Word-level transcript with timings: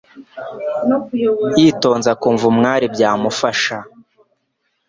yitonze 1.61 2.07
akumva 2.15 2.43
umwarimu 2.51 2.91
byamufasha 2.95 3.77